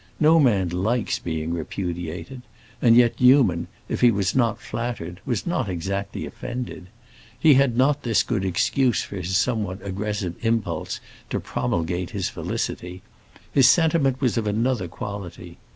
No 0.19 0.39
man 0.39 0.69
likes 0.69 1.19
being 1.19 1.53
repudiated, 1.53 2.41
and 2.81 2.95
yet 2.95 3.21
Newman, 3.21 3.67
if 3.87 4.01
he 4.01 4.09
was 4.09 4.33
not 4.35 4.59
flattered, 4.59 5.21
was 5.27 5.45
not 5.45 5.69
exactly 5.69 6.25
offended. 6.25 6.87
He 7.39 7.53
had 7.53 7.77
not 7.77 8.01
this 8.01 8.23
good 8.23 8.43
excuse 8.43 9.03
for 9.03 9.17
his 9.17 9.37
somewhat 9.37 9.85
aggressive 9.85 10.37
impulse 10.43 10.99
to 11.29 11.39
promulgate 11.39 12.09
his 12.09 12.29
felicity; 12.29 13.03
his 13.53 13.69
sentiment 13.69 14.19
was 14.21 14.39
of 14.39 14.47
another 14.47 14.87
quality. 14.87 15.59